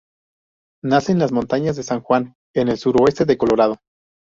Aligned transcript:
Nace 0.83 1.11
en 1.11 1.19
las 1.19 1.31
Montañas 1.31 1.75
de 1.75 1.83
San 1.83 2.01
Juan, 2.01 2.33
en 2.55 2.69
el 2.69 2.79
suroeste 2.79 3.25
de 3.25 3.37
Colorado. 3.37 3.75